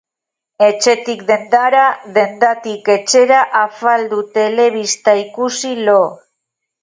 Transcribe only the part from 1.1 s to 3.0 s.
dendara, dendatik